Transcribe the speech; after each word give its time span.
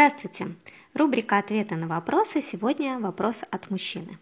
Здравствуйте! 0.00 0.54
Рубрика 0.94 1.36
«Ответы 1.36 1.76
на 1.76 1.86
вопросы» 1.86 2.40
сегодня 2.40 2.98
вопрос 2.98 3.42
от 3.50 3.68
мужчины. 3.68 4.18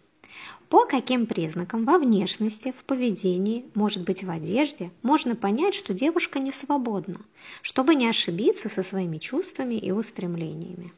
По 0.67 0.85
каким 0.85 1.25
признакам 1.25 1.85
во 1.85 1.97
внешности, 1.97 2.73
в 2.73 2.83
поведении, 2.83 3.63
может 3.75 4.03
быть 4.03 4.21
в 4.21 4.29
одежде, 4.29 4.91
можно 5.03 5.37
понять, 5.37 5.73
что 5.73 5.93
девушка 5.93 6.39
не 6.39 6.51
свободна, 6.51 7.21
чтобы 7.61 7.95
не 7.95 8.09
ошибиться 8.09 8.67
со 8.67 8.83
своими 8.83 9.19
чувствами 9.19 9.75
и 9.75 9.91
устремлениями? 9.91 10.91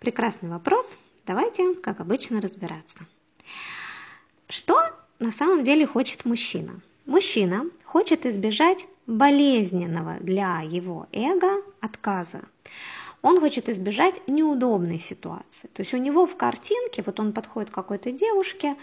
Прекрасный 0.00 0.48
вопрос. 0.48 0.96
Давайте, 1.24 1.76
как 1.76 2.00
обычно, 2.00 2.40
разбираться. 2.40 3.06
Что 4.48 4.76
на 5.20 5.30
самом 5.30 5.62
деле 5.62 5.86
хочет 5.86 6.24
мужчина? 6.24 6.80
Мужчина 7.06 7.64
хочет 7.84 8.26
избежать 8.26 8.88
болезненного 9.06 10.16
для 10.18 10.62
его 10.62 11.06
эго 11.12 11.62
отказа. 11.80 12.42
Он 13.22 13.40
хочет 13.40 13.68
избежать 13.68 14.26
неудобной 14.28 14.98
ситуации. 14.98 15.68
То 15.68 15.82
есть 15.82 15.94
у 15.94 15.96
него 15.96 16.26
в 16.26 16.36
картинке, 16.36 17.02
вот 17.04 17.20
он 17.20 17.32
подходит 17.32 17.70
к 17.70 17.74
какой-то 17.74 18.12
девушке, 18.12 18.76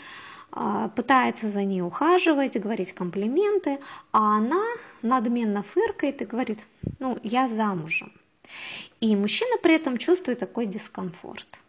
а, 0.52 0.90
пытается 0.90 1.50
за 1.50 1.64
ней 1.64 1.82
ухаживать, 1.82 2.60
говорить 2.60 2.94
комплименты, 2.94 3.80
а 4.12 4.38
она 4.38 4.64
надменно 5.02 5.64
фыркает 5.64 6.22
и 6.22 6.26
говорит, 6.26 6.60
ну, 7.00 7.18
я 7.24 7.48
замужем. 7.48 8.12
И 9.02 9.16
мужчина 9.16 9.58
при 9.62 9.76
этом 9.76 9.98
чувствует 9.98 10.40
такой 10.40 10.66
дискомфорт. 10.66 11.60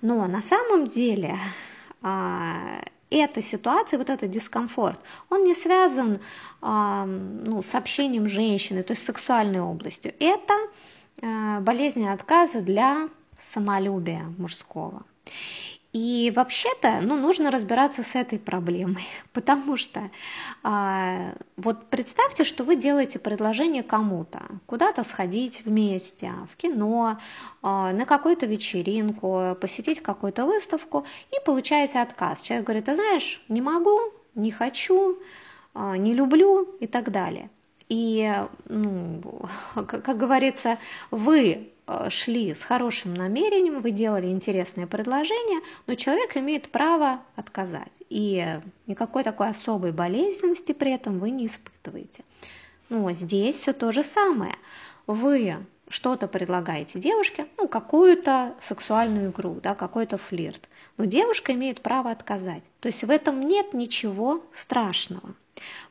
Но 0.00 0.26
на 0.26 0.42
самом 0.42 0.86
деле 0.86 1.38
а, 2.02 2.80
эта 3.10 3.42
ситуация, 3.42 3.98
вот 3.98 4.08
этот 4.08 4.30
дискомфорт, 4.30 4.98
он 5.28 5.44
не 5.44 5.54
связан 5.54 6.20
э, 6.62 7.04
ну, 7.46 7.60
с 7.60 7.74
общением 7.74 8.28
женщины, 8.28 8.82
то 8.84 8.92
есть 8.92 9.04
сексуальной 9.04 9.60
областью. 9.60 10.14
Это 10.20 10.54
болезнь 11.20 12.06
отказа 12.06 12.60
для 12.60 13.08
самолюбия 13.38 14.24
мужского. 14.38 15.02
И 15.92 16.32
вообще-то, 16.36 17.00
ну, 17.02 17.16
нужно 17.16 17.50
разбираться 17.50 18.04
с 18.04 18.14
этой 18.14 18.38
проблемой, 18.38 19.04
потому 19.32 19.76
что 19.76 20.10
а, 20.62 21.34
вот 21.56 21.86
представьте, 21.86 22.44
что 22.44 22.62
вы 22.62 22.76
делаете 22.76 23.18
предложение 23.18 23.82
кому-то, 23.82 24.40
куда-то 24.66 25.02
сходить 25.02 25.64
вместе, 25.64 26.32
в 26.52 26.56
кино, 26.56 27.18
а, 27.62 27.92
на 27.92 28.06
какую-то 28.06 28.46
вечеринку, 28.46 29.56
посетить 29.60 30.00
какую-то 30.00 30.46
выставку, 30.46 31.04
и 31.32 31.44
получаете 31.44 31.98
отказ. 31.98 32.42
Человек 32.42 32.66
говорит, 32.66 32.84
ты 32.84 32.94
знаешь, 32.94 33.42
не 33.48 33.60
могу, 33.60 33.98
не 34.36 34.52
хочу, 34.52 35.18
а, 35.74 35.96
не 35.96 36.14
люблю 36.14 36.62
и 36.78 36.86
так 36.86 37.10
далее. 37.10 37.50
И, 37.90 38.32
ну, 38.68 39.20
как, 39.74 40.02
как 40.02 40.16
говорится, 40.16 40.78
вы 41.10 41.70
Э, 41.90 42.08
шли 42.08 42.54
с 42.54 42.62
хорошим 42.62 43.14
намерением, 43.14 43.80
вы 43.80 43.90
делали 43.90 44.28
интересное 44.28 44.86
предложение, 44.86 45.60
но 45.88 45.94
человек 45.96 46.36
имеет 46.36 46.70
право 46.70 47.20
отказать. 47.34 47.92
И 48.08 48.46
никакой 48.86 49.24
такой 49.24 49.48
особой 49.48 49.90
болезненности 49.90 50.70
при 50.70 50.92
этом 50.92 51.18
вы 51.18 51.30
не 51.30 51.46
испытываете. 51.46 52.22
Ну, 52.90 53.10
здесь 53.10 53.56
все 53.56 53.72
то 53.72 53.90
же 53.90 54.04
самое. 54.04 54.54
Вы 55.08 55.56
что-то 55.88 56.28
предлагаете 56.28 57.00
девушке, 57.00 57.46
ну, 57.56 57.66
какую-то 57.66 58.54
сексуальную 58.60 59.32
игру, 59.32 59.58
да, 59.60 59.74
какой-то 59.74 60.16
флирт. 60.16 60.68
Но 60.96 61.06
девушка 61.06 61.54
имеет 61.54 61.80
право 61.80 62.12
отказать. 62.12 62.62
То 62.78 62.86
есть 62.86 63.02
в 63.02 63.10
этом 63.10 63.40
нет 63.40 63.74
ничего 63.74 64.44
страшного. 64.52 65.34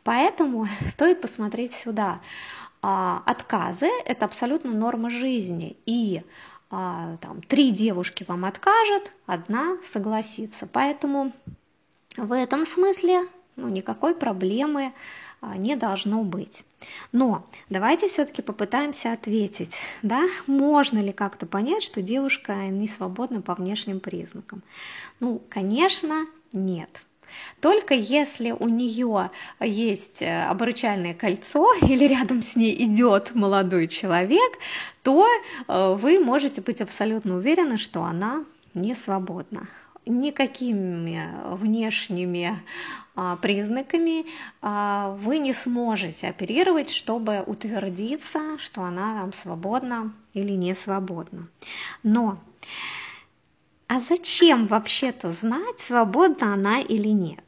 Поэтому 0.03 0.67
стоит 0.87 1.21
посмотреть 1.21 1.73
сюда. 1.73 2.21
А, 2.81 3.23
отказы– 3.25 3.89
это 4.05 4.25
абсолютно 4.25 4.71
норма 4.71 5.09
жизни. 5.09 5.77
И 5.85 6.21
а, 6.69 7.17
там, 7.17 7.41
три 7.41 7.71
девушки 7.71 8.23
вам 8.27 8.45
откажет, 8.45 9.11
одна 9.25 9.77
согласится. 9.83 10.67
Поэтому 10.67 11.33
в 12.15 12.31
этом 12.31 12.65
смысле 12.65 13.27
ну, 13.55 13.67
никакой 13.67 14.15
проблемы 14.15 14.93
а, 15.41 15.57
не 15.57 15.75
должно 15.75 16.23
быть. 16.23 16.63
Но 17.11 17.45
давайте 17.69 18.07
все-таки 18.07 18.41
попытаемся 18.41 19.11
ответить, 19.11 19.73
да, 20.01 20.23
можно 20.47 20.99
ли 20.99 21.11
как-то 21.11 21.45
понять, 21.45 21.83
что 21.83 22.01
девушка 22.01 22.53
не 22.67 22.87
свободна 22.87 23.41
по 23.41 23.55
внешним 23.55 23.99
признакам? 23.99 24.63
Ну, 25.19 25.41
конечно, 25.49 26.25
нет. 26.53 27.05
Только 27.61 27.93
если 27.93 28.51
у 28.51 28.67
нее 28.67 29.31
есть 29.59 30.21
э, 30.21 30.43
обручальное 30.43 31.13
кольцо 31.13 31.73
или 31.81 32.05
рядом 32.05 32.41
с 32.41 32.55
ней 32.55 32.75
идет 32.85 33.35
молодой 33.35 33.87
человек, 33.87 34.57
то 35.03 35.25
э, 35.25 35.93
вы 35.95 36.19
можете 36.19 36.61
быть 36.61 36.81
абсолютно 36.81 37.37
уверены, 37.37 37.77
что 37.77 38.03
она 38.03 38.43
не 38.73 38.95
свободна 38.95 39.67
никакими 40.05 41.29
внешними 41.55 42.59
а, 43.15 43.35
признаками 43.37 44.25
а, 44.61 45.11
вы 45.21 45.37
не 45.39 45.53
сможете 45.53 46.29
оперировать, 46.29 46.89
чтобы 46.89 47.43
утвердиться, 47.45 48.57
что 48.57 48.83
она 48.83 49.21
там 49.21 49.33
свободна 49.33 50.13
или 50.33 50.53
не 50.53 50.75
свободна. 50.75 51.47
Но 52.03 52.39
а 53.89 53.99
зачем 53.99 54.67
вообще-то 54.67 55.31
знать, 55.31 55.79
свободна 55.79 56.53
она 56.53 56.79
или 56.79 57.07
нет? 57.07 57.43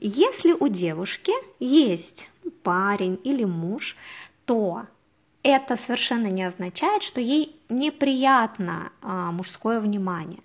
Если 0.00 0.52
у 0.52 0.68
девушки 0.68 1.32
есть 1.60 2.28
парень 2.62 3.18
или 3.24 3.44
муж, 3.44 3.96
то 4.44 4.82
это 5.42 5.78
совершенно 5.78 6.26
не 6.26 6.44
означает, 6.44 7.02
что 7.02 7.22
ей 7.22 7.56
неприятно 7.72 8.92
а, 9.02 9.32
мужское 9.32 9.80
внимание. 9.80 10.40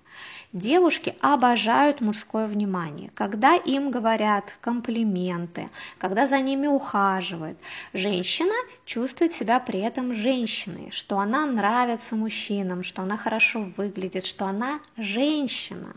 Девушки 0.54 1.14
обожают 1.22 2.00
мужское 2.00 2.48
внимание, 2.48 3.12
когда 3.14 3.56
им 3.56 3.92
говорят 3.92 4.54
комплименты, 4.62 5.70
когда 5.98 6.26
за 6.26 6.40
ними 6.40 6.68
ухаживают. 6.68 7.60
Женщина 7.94 8.56
чувствует 8.86 9.34
себя 9.34 9.60
при 9.60 9.82
этом 9.82 10.14
женщиной, 10.14 10.90
что 10.92 11.20
она 11.20 11.46
нравится 11.46 12.16
мужчинам, 12.16 12.84
что 12.84 13.02
она 13.02 13.18
хорошо 13.18 13.68
выглядит, 13.76 14.26
что 14.26 14.46
она 14.46 14.80
женщина. 14.96 15.94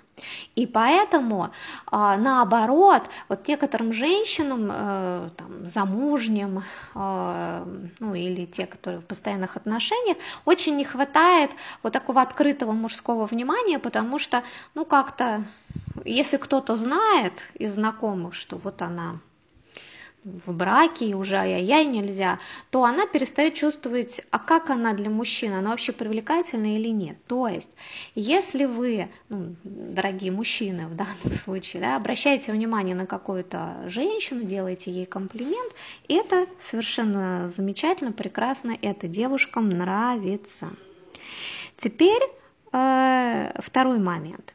И 0.54 0.66
поэтому, 0.66 1.50
а, 1.86 2.16
наоборот, 2.16 3.08
вот 3.28 3.48
некоторым 3.48 3.92
женщинам, 3.92 4.70
э, 4.70 5.28
там, 5.36 5.66
замужним, 5.66 6.62
э, 6.94 7.64
ну 8.00 8.14
или 8.14 8.44
те, 8.44 8.66
которые 8.66 9.00
в 9.00 9.06
постоянных 9.06 9.56
отношениях, 9.56 10.18
очень 10.44 10.76
не 10.76 10.84
хватает 10.84 11.19
вот 11.82 11.92
такого 11.92 12.22
открытого 12.22 12.72
мужского 12.72 13.26
внимания, 13.26 13.78
потому 13.78 14.18
что, 14.18 14.42
ну 14.74 14.84
как-то, 14.84 15.44
если 16.04 16.36
кто-то 16.36 16.76
знает 16.76 17.32
из 17.54 17.74
знакомых, 17.74 18.34
что 18.34 18.56
вот 18.56 18.82
она 18.82 19.20
в 20.24 20.52
браке 20.52 21.06
и 21.06 21.14
уже 21.14 21.36
ай-яй 21.36 21.86
нельзя, 21.86 22.38
то 22.70 22.84
она 22.84 23.06
перестает 23.06 23.54
чувствовать, 23.54 24.20
а 24.30 24.38
как 24.38 24.70
она 24.70 24.92
для 24.92 25.08
мужчины, 25.08 25.54
она 25.54 25.70
вообще 25.70 25.92
привлекательна 25.92 26.76
или 26.76 26.88
нет. 26.88 27.16
То 27.26 27.48
есть, 27.48 27.70
если 28.14 28.66
вы, 28.66 29.08
ну, 29.28 29.56
дорогие 29.64 30.30
мужчины 30.30 30.86
в 30.86 30.94
данном 30.94 31.32
случае, 31.32 31.82
да, 31.82 31.96
обращаете 31.96 32.52
внимание 32.52 32.94
на 32.94 33.06
какую-то 33.06 33.84
женщину, 33.86 34.44
делаете 34.44 34.90
ей 34.90 35.06
комплимент, 35.06 35.72
это 36.08 36.46
совершенно 36.58 37.48
замечательно, 37.48 38.12
прекрасно, 38.12 38.76
это 38.80 39.08
девушкам 39.08 39.70
нравится. 39.70 40.68
Теперь 41.76 42.22
э, 42.72 43.60
второй 43.60 43.98
момент. 43.98 44.54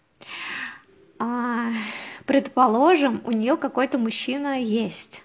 А, 1.20 1.72
предположим, 2.26 3.22
у 3.26 3.32
нее 3.32 3.58
какой-то 3.58 3.98
мужчина 3.98 4.62
есть 4.62 5.24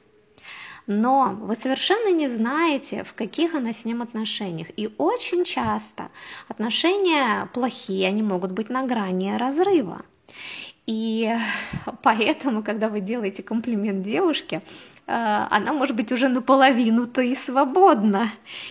но 0.90 1.36
вы 1.40 1.54
совершенно 1.54 2.10
не 2.12 2.28
знаете, 2.28 3.04
в 3.04 3.14
каких 3.14 3.54
она 3.54 3.72
с 3.72 3.84
ним 3.84 4.02
отношениях. 4.02 4.66
И 4.76 4.92
очень 4.98 5.44
часто 5.44 6.10
отношения 6.48 7.48
плохие, 7.54 8.08
они 8.08 8.24
могут 8.24 8.50
быть 8.50 8.70
на 8.70 8.82
грани 8.82 9.36
разрыва. 9.36 10.02
И 10.90 11.32
поэтому, 12.02 12.64
когда 12.64 12.88
вы 12.88 12.98
делаете 13.00 13.44
комплимент 13.44 14.02
девушке, 14.02 14.60
э, 15.06 15.12
она 15.48 15.72
может 15.72 15.94
быть 15.94 16.10
уже 16.10 16.28
наполовину-то 16.28 17.22
и 17.22 17.36
свободна. 17.36 18.28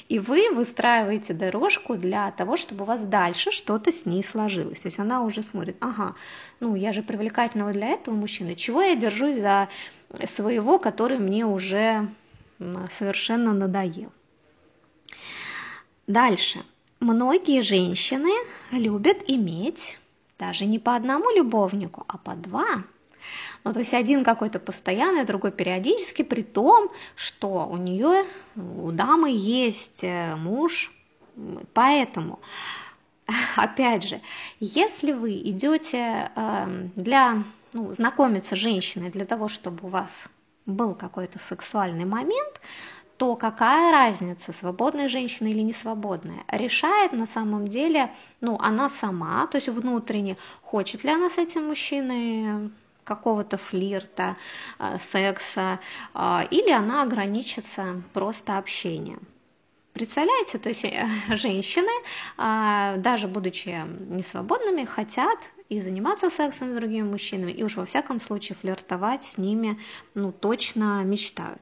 И 0.10 0.19
вы 0.19 0.51
выстраиваете 0.51 1.33
дорожку 1.33 1.95
для 1.95 2.30
того, 2.31 2.57
чтобы 2.57 2.83
у 2.83 2.88
вас 2.88 3.06
дальше 3.06 3.51
что-то 3.51 3.94
с 3.94 4.06
ней 4.06 4.21
сложилось. 4.21 4.81
То 4.81 4.89
есть 4.89 5.00
она 5.00 5.21
уже 5.24 5.42
смотрит, 5.42 5.77
ага, 5.80 6.13
ну 6.60 6.75
я 6.75 6.92
же 6.92 7.04
привлекательного 7.04 7.71
для 7.71 7.88
этого 7.88 8.16
мужчины, 8.16 8.56
чего 8.56 8.81
я 8.81 8.98
держусь 8.98 9.38
за 9.38 9.69
своего, 10.25 10.77
который 10.77 11.19
мне 11.19 11.45
уже 11.45 12.10
совершенно 12.92 13.54
надоел. 13.54 14.12
Дальше. 16.06 16.65
Многие 17.00 17.62
женщины 17.62 18.31
любят 18.74 19.24
иметь 19.27 19.98
даже 20.39 20.65
не 20.65 20.80
по 20.80 20.95
одному 20.95 21.30
любовнику, 21.36 22.06
а 22.07 22.18
по 22.18 22.33
два. 22.33 22.65
Ну, 23.63 23.74
то 23.74 23.80
есть 23.80 23.94
один 23.94 24.24
какой-то 24.24 24.59
постоянный, 24.59 25.25
другой 25.25 25.51
периодически, 25.51 26.24
при 26.24 26.41
том, 26.41 26.89
что 27.15 27.68
у 27.69 27.77
нее, 27.77 28.25
у 28.56 28.91
дамы 28.91 29.31
есть 29.31 30.03
э, 30.03 30.36
муж, 30.38 30.91
поэтому 31.74 32.39
опять 33.57 34.07
же, 34.07 34.21
если 34.62 35.12
вы 35.12 35.33
идете 35.38 36.31
э, 36.36 36.88
для 36.95 37.44
ну, 37.74 37.91
знакомиться 37.91 38.56
с 38.56 38.59
женщиной 38.59 39.09
для 39.09 39.25
того, 39.25 39.50
чтобы 39.50 39.88
у 39.88 39.89
вас 39.89 40.09
был 40.65 40.95
какой-то 40.95 41.38
сексуальный 41.38 42.06
момент, 42.06 42.62
то 43.19 43.36
какая 43.36 43.92
разница, 43.92 44.54
свободная 44.54 45.10
женщина 45.10 45.50
или 45.50 45.60
не 45.60 45.74
свободная? 45.74 46.45
Решает 46.48 47.12
на 47.12 47.27
самом 47.27 47.68
деле, 47.68 48.13
ну, 48.39 48.57
она 48.62 48.88
сама, 48.88 49.45
то 49.48 49.57
есть 49.57 49.68
внутренне, 49.68 50.38
хочет 50.62 51.04
ли 51.04 51.12
она 51.12 51.30
с 51.30 51.38
этим 51.38 51.66
мужчиной 51.68 52.71
какого-то 53.04 53.57
флирта, 53.57 54.38
э, 54.80 54.98
секса, 55.00 55.80
э, 56.13 56.48
или 56.50 56.71
она 56.71 57.04
ограничится 57.04 58.01
просто 58.13 58.57
общением. 58.57 59.19
Представляете, 59.92 60.57
то 60.57 60.69
есть 60.69 60.86
э, 60.86 61.06
женщины, 61.36 61.92
даже 62.38 63.27
будучи 63.27 63.86
несвободными, 64.15 64.86
хотят 64.86 65.39
и 65.68 65.81
заниматься 65.81 66.30
сексом 66.30 66.72
с 66.72 66.75
другими 66.77 67.06
мужчинами, 67.10 67.51
и 67.51 67.63
уж 67.63 67.75
во 67.75 67.86
всяком 67.86 68.22
случае 68.22 68.56
флиртовать 68.56 69.25
с 69.25 69.38
ними, 69.38 69.77
ну, 70.13 70.31
точно 70.31 71.04
мечтают. 71.04 71.62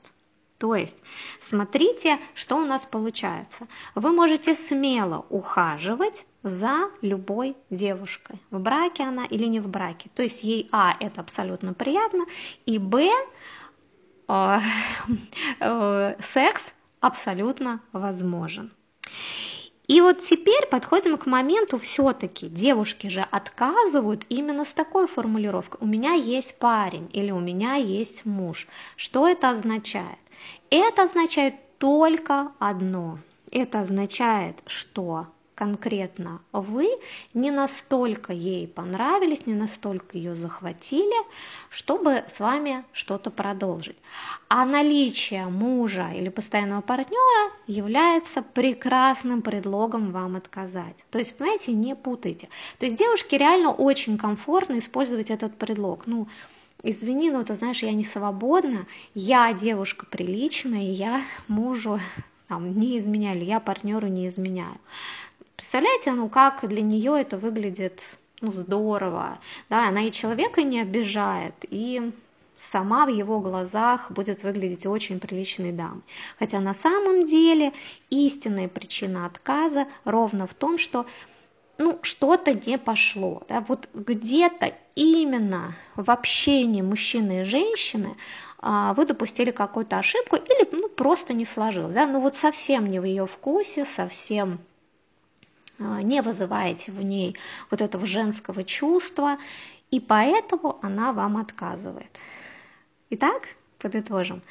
То 0.57 0.75
есть, 0.75 0.97
смотрите, 1.39 2.19
что 2.33 2.57
у 2.57 2.65
нас 2.65 2.85
получается. 2.85 3.67
Вы 3.93 4.11
можете 4.11 4.55
смело 4.55 5.25
ухаживать 5.29 6.25
за 6.41 6.89
любой 7.01 7.55
девушкой, 7.69 8.41
в 8.49 8.59
браке 8.59 9.03
она 9.03 9.25
или 9.25 9.45
не 9.45 9.59
в 9.59 9.67
браке. 9.67 10.09
То 10.15 10.23
есть 10.23 10.43
ей, 10.43 10.67
а, 10.71 10.95
это 10.99 11.21
абсолютно 11.21 11.73
приятно, 11.73 12.25
и, 12.65 12.79
б, 12.79 13.09
э, 14.27 14.59
э, 15.59 16.15
секс 16.21 16.73
абсолютно 16.99 17.81
возможен. 17.91 18.71
И 19.87 20.01
вот 20.01 20.19
теперь 20.19 20.65
подходим 20.67 21.17
к 21.17 21.25
моменту 21.25 21.77
все-таки. 21.77 22.47
Девушки 22.49 23.07
же 23.07 23.21
отказывают 23.21 24.25
именно 24.27 24.65
с 24.65 24.73
такой 24.73 25.07
формулировкой. 25.07 25.79
У 25.81 25.87
меня 25.87 26.11
есть 26.11 26.59
парень 26.59 27.09
или 27.13 27.31
у 27.31 27.39
меня 27.39 27.75
есть 27.75 28.25
муж. 28.25 28.67
Что 28.97 29.27
это 29.27 29.49
означает? 29.49 30.19
Это 30.69 31.03
означает 31.03 31.55
только 31.77 32.51
одно. 32.59 33.19
Это 33.49 33.79
означает, 33.79 34.61
что 34.65 35.27
конкретно 35.57 36.39
вы 36.51 36.87
не 37.33 37.49
настолько 37.49 38.31
ей 38.31 38.67
понравились, 38.67 39.47
не 39.47 39.55
настолько 39.55 40.15
ее 40.15 40.35
захватили, 40.35 41.15
чтобы 41.71 42.23
с 42.27 42.39
вами 42.39 42.85
что-то 42.93 43.31
продолжить. 43.31 43.97
А 44.49 44.65
наличие 44.65 45.47
мужа 45.47 46.11
или 46.13 46.29
постоянного 46.29 46.81
партнера 46.81 47.51
является 47.65 48.43
прекрасным 48.43 49.41
предлогом 49.41 50.11
вам 50.11 50.35
отказать. 50.35 50.95
То 51.09 51.17
есть, 51.17 51.35
понимаете, 51.35 51.71
не 51.71 51.95
путайте. 51.95 52.49
То 52.77 52.85
есть 52.85 52.95
девушке 52.95 53.39
реально 53.39 53.71
очень 53.71 54.19
комфортно 54.19 54.77
использовать 54.77 55.31
этот 55.31 55.57
предлог. 55.57 56.05
Ну, 56.05 56.27
извини, 56.83 57.31
но 57.31 57.43
ты 57.43 57.55
знаешь, 57.55 57.81
я 57.81 57.93
не 57.93 58.05
свободна, 58.05 58.85
я 59.15 59.51
девушка 59.53 60.05
приличная, 60.05 60.91
я 60.91 61.23
мужу 61.47 61.99
там, 62.47 62.75
не 62.75 62.99
изменяю, 62.99 63.43
я 63.43 63.59
партнеру 63.59 64.07
не 64.07 64.27
изменяю. 64.27 64.77
Представляете, 65.57 66.11
ну 66.11 66.29
как 66.29 66.67
для 66.67 66.83
нее 66.83 67.19
это 67.19 67.35
выглядит 67.35 68.17
ну, 68.41 68.51
здорово, 68.51 69.39
да, 69.69 69.89
она 69.89 70.03
и 70.03 70.11
человека 70.11 70.61
не 70.61 70.79
обижает, 70.79 71.55
и 71.67 72.11
сама 72.57 73.07
в 73.07 73.09
его 73.09 73.39
глазах 73.39 74.11
будет 74.11 74.43
выглядеть 74.43 74.85
очень 74.85 75.19
приличной 75.19 75.71
дамой. 75.71 76.03
Хотя 76.37 76.59
на 76.59 76.75
самом 76.75 77.23
деле 77.23 77.73
истинная 78.11 78.67
причина 78.67 79.25
отказа 79.25 79.87
ровно 80.05 80.45
в 80.45 80.53
том, 80.53 80.77
что 80.77 81.07
ну, 81.79 81.97
что-то 82.03 82.53
не 82.53 82.77
пошло. 82.77 83.41
Да? 83.49 83.65
Вот 83.67 83.89
где-то 83.95 84.73
именно 84.93 85.75
в 85.95 86.11
общении 86.11 86.83
мужчины 86.83 87.41
и 87.41 87.45
женщины 87.45 88.15
а, 88.59 88.93
вы 88.93 89.05
допустили 89.07 89.49
какую-то 89.49 89.97
ошибку 89.97 90.35
или 90.35 90.69
ну, 90.71 90.87
просто 90.87 91.33
не 91.33 91.45
сложилось. 91.45 91.95
Да? 91.95 92.05
Ну 92.05 92.21
вот 92.21 92.35
совсем 92.35 92.85
не 92.85 92.99
в 92.99 93.05
ее 93.05 93.25
вкусе, 93.25 93.85
совсем 93.85 94.59
не 95.79 96.21
вызываете 96.21 96.91
в 96.91 97.01
ней 97.03 97.37
вот 97.69 97.81
этого 97.81 98.05
женского 98.05 98.63
чувства, 98.63 99.37
и 99.91 99.99
поэтому 99.99 100.79
она 100.81 101.13
вам 101.13 101.37
отказывает. 101.37 102.09
Итак, 103.09 103.43
подытожим. 103.79 104.41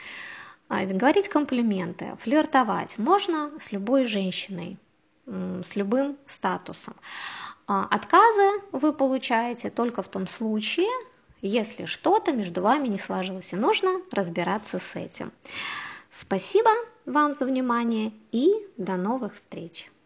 А, 0.69 0.85
говорить 0.85 1.29
комплименты, 1.29 2.17
флиртовать 2.21 2.99
можно 2.99 3.51
с 3.61 3.73
любой 3.73 4.05
женщиной, 4.05 4.79
с 5.27 5.77
любым 5.77 6.17
статусом. 6.27 6.95
А, 7.67 7.85
отказы 7.91 8.63
вы 8.73 8.93
получаете 8.93 9.71
только 9.71 10.03
в 10.03 10.09
том 10.09 10.27
случае, 10.27 10.91
если 11.43 11.85
что-то 11.85 12.33
между 12.33 12.63
вами 12.63 12.89
не 12.89 12.99
сложилось, 12.99 13.53
и 13.53 13.57
нужно 13.57 14.01
разбираться 14.11 14.79
с 14.79 14.97
этим. 14.97 15.33
Спасибо 16.11 16.71
вам 17.05 17.33
за 17.33 17.45
внимание 17.45 18.13
и 18.33 18.53
до 18.77 18.97
новых 18.97 19.35
встреч! 19.35 19.91